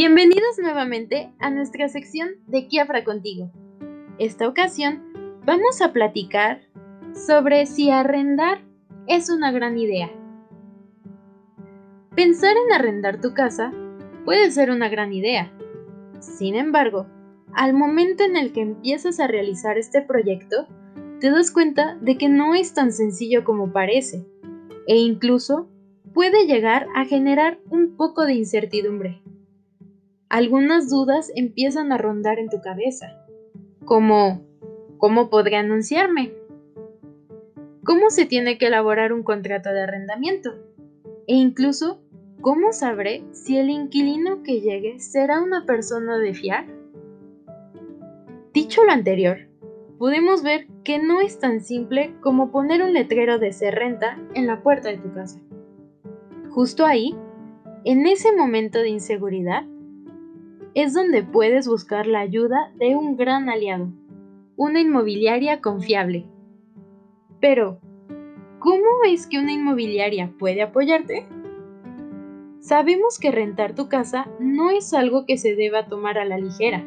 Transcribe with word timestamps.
Bienvenidos 0.00 0.60
nuevamente 0.62 1.32
a 1.40 1.50
nuestra 1.50 1.88
sección 1.88 2.28
de 2.46 2.68
Kiafra 2.68 3.02
contigo. 3.02 3.50
Esta 4.20 4.46
ocasión 4.46 5.02
vamos 5.44 5.82
a 5.82 5.92
platicar 5.92 6.60
sobre 7.12 7.66
si 7.66 7.90
arrendar 7.90 8.60
es 9.08 9.28
una 9.28 9.50
gran 9.50 9.76
idea. 9.76 10.08
Pensar 12.14 12.54
en 12.56 12.72
arrendar 12.72 13.20
tu 13.20 13.34
casa 13.34 13.72
puede 14.24 14.52
ser 14.52 14.70
una 14.70 14.88
gran 14.88 15.12
idea. 15.12 15.52
Sin 16.20 16.54
embargo, 16.54 17.08
al 17.52 17.74
momento 17.74 18.22
en 18.22 18.36
el 18.36 18.52
que 18.52 18.60
empiezas 18.60 19.18
a 19.18 19.26
realizar 19.26 19.78
este 19.78 20.00
proyecto, 20.00 20.68
te 21.18 21.32
das 21.32 21.50
cuenta 21.50 21.98
de 22.00 22.16
que 22.16 22.28
no 22.28 22.54
es 22.54 22.72
tan 22.72 22.92
sencillo 22.92 23.42
como 23.42 23.72
parece, 23.72 24.24
e 24.86 24.94
incluso 24.94 25.68
puede 26.14 26.46
llegar 26.46 26.86
a 26.94 27.04
generar 27.04 27.58
un 27.68 27.96
poco 27.96 28.26
de 28.26 28.34
incertidumbre 28.34 29.22
algunas 30.28 30.90
dudas 30.90 31.32
empiezan 31.34 31.90
a 31.92 31.98
rondar 31.98 32.38
en 32.38 32.50
tu 32.50 32.60
cabeza, 32.60 33.24
como 33.84 34.42
¿cómo 34.98 35.30
podré 35.30 35.56
anunciarme? 35.56 36.32
¿Cómo 37.84 38.10
se 38.10 38.26
tiene 38.26 38.58
que 38.58 38.66
elaborar 38.66 39.14
un 39.14 39.22
contrato 39.22 39.70
de 39.70 39.82
arrendamiento? 39.82 40.54
E 41.26 41.34
incluso, 41.34 42.02
¿cómo 42.42 42.72
sabré 42.72 43.24
si 43.32 43.56
el 43.56 43.70
inquilino 43.70 44.42
que 44.42 44.60
llegue 44.60 45.00
será 45.00 45.40
una 45.40 45.64
persona 45.64 46.18
de 46.18 46.34
fiar? 46.34 46.66
Dicho 48.52 48.84
lo 48.84 48.92
anterior, 48.92 49.48
podemos 49.98 50.42
ver 50.42 50.66
que 50.84 50.98
no 50.98 51.20
es 51.22 51.38
tan 51.38 51.62
simple 51.62 52.14
como 52.20 52.50
poner 52.50 52.82
un 52.82 52.92
letrero 52.92 53.38
de 53.38 53.52
ser 53.52 53.74
renta 53.76 54.18
en 54.34 54.46
la 54.46 54.62
puerta 54.62 54.90
de 54.90 54.98
tu 54.98 55.12
casa. 55.14 55.40
Justo 56.50 56.84
ahí, 56.84 57.16
en 57.84 58.06
ese 58.06 58.34
momento 58.36 58.80
de 58.80 58.88
inseguridad, 58.88 59.64
es 60.82 60.94
donde 60.94 61.24
puedes 61.24 61.66
buscar 61.66 62.06
la 62.06 62.20
ayuda 62.20 62.72
de 62.76 62.94
un 62.94 63.16
gran 63.16 63.48
aliado, 63.48 63.88
una 64.56 64.80
inmobiliaria 64.80 65.60
confiable. 65.60 66.24
Pero, 67.40 67.80
¿cómo 68.60 68.86
es 69.04 69.26
que 69.26 69.40
una 69.40 69.50
inmobiliaria 69.50 70.32
puede 70.38 70.62
apoyarte? 70.62 71.26
Sabemos 72.60 73.18
que 73.18 73.32
rentar 73.32 73.74
tu 73.74 73.88
casa 73.88 74.30
no 74.38 74.70
es 74.70 74.94
algo 74.94 75.26
que 75.26 75.36
se 75.36 75.56
deba 75.56 75.88
tomar 75.88 76.16
a 76.16 76.24
la 76.24 76.38
ligera, 76.38 76.86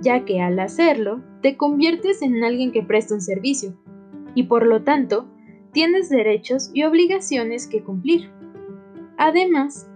ya 0.00 0.24
que 0.24 0.40
al 0.40 0.58
hacerlo 0.58 1.22
te 1.42 1.58
conviertes 1.58 2.22
en 2.22 2.42
alguien 2.42 2.72
que 2.72 2.82
presta 2.82 3.12
un 3.12 3.20
servicio 3.20 3.76
y 4.34 4.44
por 4.44 4.64
lo 4.64 4.82
tanto 4.82 5.26
tienes 5.72 6.08
derechos 6.08 6.70
y 6.72 6.84
obligaciones 6.84 7.66
que 7.66 7.82
cumplir. 7.82 8.30
Además 9.18 9.90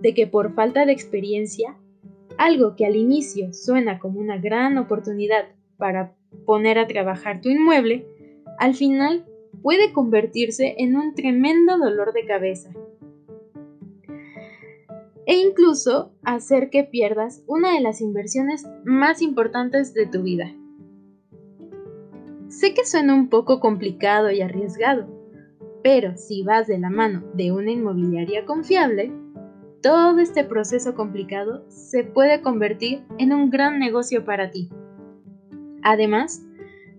de 0.00 0.14
que 0.14 0.26
por 0.26 0.54
falta 0.54 0.86
de 0.86 0.92
experiencia 0.92 1.76
algo 2.38 2.76
que 2.76 2.86
al 2.86 2.96
inicio 2.96 3.52
suena 3.52 3.98
como 3.98 4.20
una 4.20 4.38
gran 4.38 4.78
oportunidad 4.78 5.44
para 5.76 6.14
poner 6.46 6.78
a 6.78 6.86
trabajar 6.86 7.40
tu 7.40 7.48
inmueble, 7.50 8.06
al 8.58 8.74
final 8.74 9.26
puede 9.62 9.92
convertirse 9.92 10.76
en 10.78 10.96
un 10.96 11.14
tremendo 11.14 11.76
dolor 11.78 12.12
de 12.12 12.24
cabeza 12.24 12.70
e 15.26 15.36
incluso 15.36 16.10
hacer 16.22 16.70
que 16.70 16.84
pierdas 16.84 17.44
una 17.46 17.74
de 17.74 17.80
las 17.80 18.00
inversiones 18.00 18.66
más 18.84 19.20
importantes 19.20 19.92
de 19.92 20.06
tu 20.06 20.22
vida. 20.22 20.54
Sé 22.48 22.72
que 22.72 22.86
suena 22.86 23.14
un 23.14 23.28
poco 23.28 23.60
complicado 23.60 24.30
y 24.30 24.40
arriesgado, 24.40 25.06
pero 25.82 26.16
si 26.16 26.42
vas 26.42 26.66
de 26.66 26.78
la 26.78 26.88
mano 26.88 27.24
de 27.34 27.52
una 27.52 27.70
inmobiliaria 27.70 28.46
confiable, 28.46 29.12
todo 29.82 30.18
este 30.18 30.44
proceso 30.44 30.94
complicado 30.94 31.64
se 31.68 32.04
puede 32.04 32.40
convertir 32.42 33.02
en 33.18 33.32
un 33.32 33.50
gran 33.50 33.78
negocio 33.78 34.24
para 34.24 34.50
ti. 34.50 34.68
Además, 35.82 36.42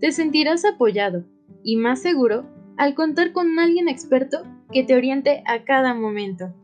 te 0.00 0.12
sentirás 0.12 0.64
apoyado 0.64 1.24
y 1.62 1.76
más 1.76 2.00
seguro 2.00 2.46
al 2.76 2.94
contar 2.94 3.32
con 3.32 3.58
alguien 3.58 3.88
experto 3.88 4.42
que 4.72 4.84
te 4.84 4.96
oriente 4.96 5.42
a 5.46 5.64
cada 5.64 5.94
momento. 5.94 6.54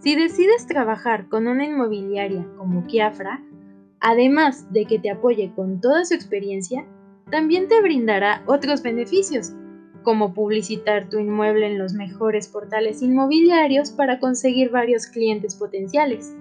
Si 0.00 0.14
decides 0.16 0.66
trabajar 0.66 1.28
con 1.28 1.46
una 1.46 1.64
inmobiliaria 1.64 2.46
como 2.56 2.86
Kiafra, 2.86 3.42
además 4.00 4.72
de 4.72 4.84
que 4.86 4.98
te 4.98 5.10
apoye 5.10 5.52
con 5.54 5.80
toda 5.80 6.04
su 6.04 6.14
experiencia, 6.14 6.84
también 7.30 7.68
te 7.68 7.80
brindará 7.80 8.42
otros 8.46 8.82
beneficios 8.82 9.52
como 10.06 10.34
publicitar 10.34 11.10
tu 11.10 11.18
inmueble 11.18 11.66
en 11.66 11.78
los 11.78 11.92
mejores 11.92 12.46
portales 12.46 13.02
inmobiliarios 13.02 13.90
para 13.90 14.20
conseguir 14.20 14.70
varios 14.70 15.08
clientes 15.08 15.56
potenciales. 15.56 16.32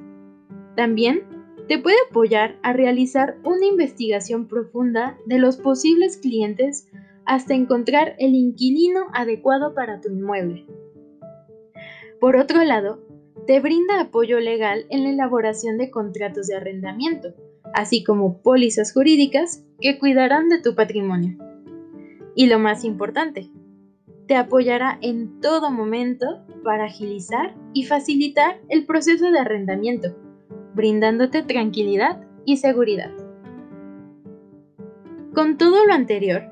También 0.76 1.24
te 1.68 1.80
puede 1.80 1.96
apoyar 2.08 2.60
a 2.62 2.74
realizar 2.74 3.38
una 3.44 3.66
investigación 3.66 4.48
profunda 4.48 5.18
de 5.26 5.40
los 5.40 5.58
posibles 5.58 6.18
clientes 6.18 6.88
hasta 7.26 7.56
encontrar 7.56 8.16
el 8.20 8.36
inquilino 8.36 9.08
adecuado 9.16 9.74
para 9.74 10.00
tu 10.00 10.10
inmueble. 10.10 10.68
Por 12.20 12.36
otro 12.36 12.64
lado, 12.64 13.00
te 13.48 13.60
brinda 13.62 14.00
apoyo 14.00 14.40
legal 14.40 14.86
en 14.92 15.06
la 15.06 15.10
elaboración 15.10 15.80
de 15.80 15.90
contratos 15.90 16.46
de 16.46 16.56
arrendamiento, 16.56 17.34
así 17.74 18.04
como 18.04 18.44
pólizas 18.44 18.94
jurídicas 18.94 19.66
que 19.82 19.98
cuidarán 19.98 20.50
de 20.50 20.62
tu 20.62 20.76
patrimonio. 20.76 21.45
Y 22.36 22.48
lo 22.48 22.60
más 22.60 22.84
importante, 22.84 23.50
te 24.28 24.36
apoyará 24.36 24.98
en 25.02 25.40
todo 25.40 25.72
momento 25.72 26.46
para 26.64 26.86
agilizar 26.86 27.56
y 27.74 27.86
facilitar 27.86 28.60
el 28.70 28.86
proceso 28.86 29.32
de 29.32 29.40
arrendamiento, 29.40 30.16
brindándote 30.74 31.44
tranquilidad 31.44 32.22
y 32.46 32.58
seguridad. 32.58 33.12
Con 35.34 35.58
todo 35.58 35.86
lo 35.86 35.94
anterior, 35.94 36.44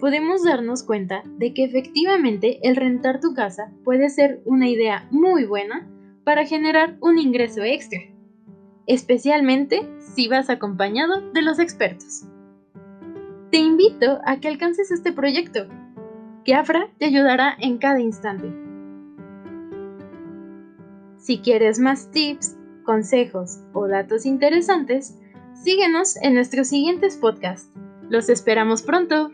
podemos 0.00 0.42
darnos 0.42 0.82
cuenta 0.82 1.22
de 1.38 1.54
que 1.54 1.64
efectivamente 1.64 2.58
el 2.62 2.76
rentar 2.76 3.20
tu 3.20 3.34
casa 3.34 3.72
puede 3.84 4.10
ser 4.10 4.42
una 4.44 4.68
idea 4.68 5.06
muy 5.10 5.44
buena 5.44 5.88
para 6.24 6.44
generar 6.44 6.96
un 7.00 7.18
ingreso 7.18 7.62
extra, 7.62 8.00
especialmente 8.86 9.88
si 9.98 10.28
vas 10.28 10.50
acompañado 10.50 11.30
de 11.32 11.42
los 11.42 11.58
expertos. 11.58 12.26
Te 13.52 13.58
invito 13.58 14.18
a 14.24 14.40
que 14.40 14.48
alcances 14.48 14.90
este 14.90 15.12
proyecto. 15.12 15.66
Que 16.42 16.54
te 16.98 17.04
ayudará 17.04 17.54
en 17.60 17.76
cada 17.76 18.00
instante. 18.00 18.50
Si 21.18 21.38
quieres 21.40 21.78
más 21.78 22.10
tips, 22.10 22.56
consejos 22.82 23.58
o 23.74 23.88
datos 23.88 24.24
interesantes, 24.24 25.18
síguenos 25.52 26.16
en 26.22 26.32
nuestros 26.32 26.68
siguientes 26.68 27.18
podcasts. 27.18 27.70
Los 28.08 28.30
esperamos 28.30 28.80
pronto. 28.80 29.30